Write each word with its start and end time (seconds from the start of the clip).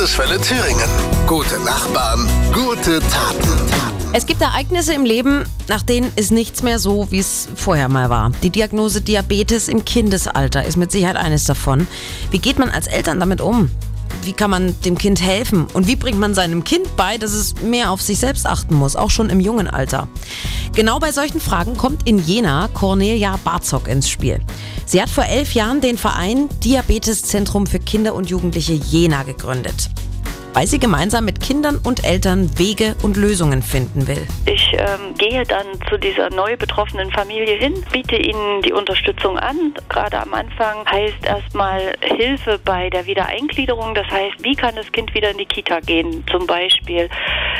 Landeswelle 0.00 0.40
Thüringen. 0.40 0.88
Gute 1.26 1.60
Nachbarn, 1.62 2.26
gute 2.54 3.00
Taten. 3.00 3.50
Es 4.14 4.24
gibt 4.24 4.40
Ereignisse 4.40 4.94
im 4.94 5.04
Leben, 5.04 5.44
nach 5.68 5.82
denen 5.82 6.10
ist 6.16 6.32
nichts 6.32 6.62
mehr 6.62 6.78
so, 6.78 7.08
wie 7.10 7.18
es 7.18 7.48
vorher 7.54 7.90
mal 7.90 8.08
war. 8.08 8.32
Die 8.42 8.48
Diagnose 8.48 9.02
Diabetes 9.02 9.68
im 9.68 9.84
Kindesalter 9.84 10.64
ist 10.64 10.78
mit 10.78 10.90
Sicherheit 10.90 11.16
eines 11.16 11.44
davon. 11.44 11.86
Wie 12.30 12.38
geht 12.38 12.58
man 12.58 12.70
als 12.70 12.86
Eltern 12.86 13.20
damit 13.20 13.42
um? 13.42 13.70
Wie 14.22 14.32
kann 14.32 14.48
man 14.48 14.74
dem 14.86 14.96
Kind 14.96 15.20
helfen? 15.20 15.66
Und 15.74 15.86
wie 15.86 15.96
bringt 15.96 16.18
man 16.18 16.34
seinem 16.34 16.64
Kind 16.64 16.96
bei, 16.96 17.18
dass 17.18 17.34
es 17.34 17.60
mehr 17.60 17.90
auf 17.90 18.00
sich 18.00 18.18
selbst 18.18 18.46
achten 18.46 18.76
muss, 18.76 18.96
auch 18.96 19.10
schon 19.10 19.28
im 19.28 19.38
jungen 19.38 19.68
Alter? 19.68 20.08
Genau 20.74 20.98
bei 20.98 21.12
solchen 21.12 21.40
Fragen 21.40 21.76
kommt 21.76 22.08
in 22.08 22.18
Jena 22.18 22.68
Cornelia 22.72 23.38
Barzog 23.44 23.86
ins 23.86 24.08
Spiel. 24.08 24.40
Sie 24.90 25.00
hat 25.00 25.08
vor 25.08 25.24
elf 25.24 25.54
Jahren 25.54 25.80
den 25.80 25.96
Verein 25.96 26.48
Diabeteszentrum 26.64 27.68
für 27.68 27.78
Kinder 27.78 28.12
und 28.12 28.28
Jugendliche 28.28 28.72
Jena 28.72 29.22
gegründet 29.22 29.88
weil 30.52 30.66
sie 30.66 30.78
gemeinsam 30.78 31.24
mit 31.24 31.40
Kindern 31.40 31.78
und 31.82 32.04
Eltern 32.04 32.58
Wege 32.58 32.96
und 33.02 33.16
Lösungen 33.16 33.62
finden 33.62 34.06
will. 34.06 34.26
Ich 34.46 34.59
ähm, 34.74 35.14
gehe 35.16 35.44
dann 35.44 35.66
zu 35.88 35.98
dieser 35.98 36.30
neu 36.30 36.56
betroffenen 36.56 37.10
Familie 37.10 37.56
hin, 37.56 37.84
biete 37.92 38.16
ihnen 38.16 38.62
die 38.62 38.72
Unterstützung 38.72 39.38
an. 39.38 39.74
Gerade 39.88 40.20
am 40.20 40.34
Anfang 40.34 40.88
heißt 40.90 41.24
erstmal 41.24 41.94
Hilfe 42.00 42.58
bei 42.64 42.90
der 42.90 43.06
Wiedereingliederung. 43.06 43.94
Das 43.94 44.06
heißt, 44.08 44.42
wie 44.42 44.54
kann 44.54 44.76
das 44.76 44.90
Kind 44.92 45.14
wieder 45.14 45.30
in 45.30 45.38
die 45.38 45.46
Kita 45.46 45.80
gehen 45.80 46.24
zum 46.30 46.46
Beispiel? 46.46 47.08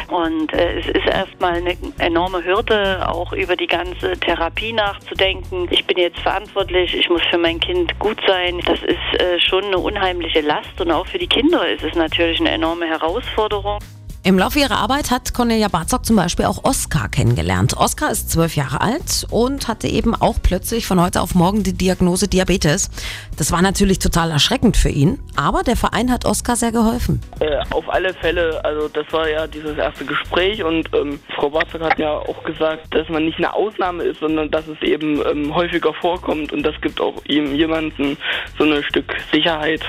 Und 0.08 0.52
äh, 0.52 0.80
es 0.80 0.86
ist 0.86 1.06
erstmal 1.06 1.54
eine 1.54 1.76
enorme 1.98 2.44
Hürde, 2.44 3.08
auch 3.08 3.32
über 3.32 3.56
die 3.56 3.66
ganze 3.66 4.12
Therapie 4.18 4.72
nachzudenken. 4.72 5.68
Ich 5.70 5.84
bin 5.86 5.98
jetzt 5.98 6.20
verantwortlich, 6.20 6.94
ich 6.94 7.08
muss 7.08 7.22
für 7.30 7.38
mein 7.38 7.60
Kind 7.60 7.98
gut 7.98 8.20
sein. 8.26 8.60
Das 8.66 8.82
ist 8.82 9.20
äh, 9.20 9.38
schon 9.40 9.64
eine 9.64 9.78
unheimliche 9.78 10.40
Last 10.40 10.80
und 10.80 10.90
auch 10.90 11.06
für 11.06 11.18
die 11.18 11.28
Kinder 11.28 11.68
ist 11.68 11.84
es 11.84 11.94
natürlich 11.94 12.40
eine 12.40 12.50
enorme 12.50 12.86
Herausforderung. 12.86 13.78
Im 14.22 14.38
Laufe 14.38 14.58
ihrer 14.58 14.76
Arbeit 14.76 15.10
hat 15.10 15.32
Cornelia 15.32 15.68
Barzog 15.68 16.04
zum 16.04 16.14
Beispiel 16.14 16.44
auch 16.44 16.62
Oskar 16.64 17.08
kennengelernt. 17.08 17.74
Oskar 17.78 18.10
ist 18.10 18.30
zwölf 18.30 18.54
Jahre 18.54 18.82
alt 18.82 19.26
und 19.30 19.66
hatte 19.66 19.88
eben 19.88 20.14
auch 20.14 20.36
plötzlich 20.42 20.86
von 20.86 21.00
heute 21.00 21.22
auf 21.22 21.34
morgen 21.34 21.62
die 21.62 21.72
Diagnose 21.72 22.28
Diabetes. 22.28 22.90
Das 23.38 23.50
war 23.50 23.62
natürlich 23.62 23.98
total 23.98 24.30
erschreckend 24.30 24.76
für 24.76 24.90
ihn, 24.90 25.18
aber 25.36 25.62
der 25.62 25.74
Verein 25.74 26.12
hat 26.12 26.26
Oskar 26.26 26.56
sehr 26.56 26.70
geholfen. 26.70 27.22
Äh, 27.40 27.60
auf 27.70 27.88
alle 27.88 28.12
Fälle, 28.12 28.62
also 28.62 28.88
das 28.88 29.10
war 29.10 29.26
ja 29.26 29.46
dieses 29.46 29.78
erste 29.78 30.04
Gespräch 30.04 30.62
und 30.62 30.90
ähm, 30.94 31.18
Frau 31.34 31.48
Barzog 31.48 31.80
hat 31.80 31.98
ja 31.98 32.12
auch 32.12 32.44
gesagt, 32.44 32.94
dass 32.94 33.08
man 33.08 33.24
nicht 33.24 33.38
eine 33.38 33.54
Ausnahme 33.54 34.02
ist, 34.02 34.20
sondern 34.20 34.50
dass 34.50 34.68
es 34.68 34.82
eben 34.82 35.22
ähm, 35.26 35.54
häufiger 35.54 35.94
vorkommt 35.94 36.52
und 36.52 36.62
das 36.62 36.78
gibt 36.82 37.00
auch 37.00 37.24
ihm 37.24 37.54
jemanden 37.54 38.18
so 38.58 38.64
ein 38.64 38.82
Stück 38.82 39.16
Sicherheit 39.32 39.80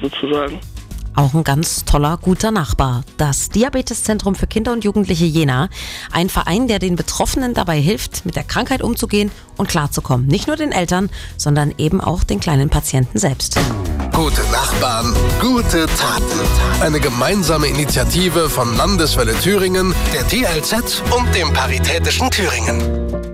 sozusagen. 0.00 0.60
Auch 1.20 1.34
ein 1.34 1.44
ganz 1.44 1.84
toller, 1.84 2.16
guter 2.16 2.50
Nachbar. 2.50 3.02
Das 3.18 3.50
Diabeteszentrum 3.50 4.34
für 4.34 4.46
Kinder 4.46 4.72
und 4.72 4.84
Jugendliche 4.84 5.26
Jena. 5.26 5.68
Ein 6.12 6.30
Verein, 6.30 6.66
der 6.66 6.78
den 6.78 6.96
Betroffenen 6.96 7.52
dabei 7.52 7.78
hilft, 7.78 8.24
mit 8.24 8.36
der 8.36 8.42
Krankheit 8.42 8.80
umzugehen 8.80 9.30
und 9.58 9.68
klarzukommen. 9.68 10.26
Nicht 10.26 10.46
nur 10.46 10.56
den 10.56 10.72
Eltern, 10.72 11.10
sondern 11.36 11.74
eben 11.76 12.00
auch 12.00 12.24
den 12.24 12.40
kleinen 12.40 12.70
Patienten 12.70 13.18
selbst. 13.18 13.58
Gute 14.14 14.40
Nachbarn, 14.50 15.14
gute 15.42 15.84
Taten. 15.88 16.80
Eine 16.80 17.00
gemeinsame 17.00 17.66
Initiative 17.66 18.48
von 18.48 18.74
Landeswelle 18.78 19.34
Thüringen, 19.34 19.94
der 20.14 20.22
DLZ 20.22 21.02
und 21.10 21.34
dem 21.34 21.52
Paritätischen 21.52 22.30
Thüringen. 22.30 23.29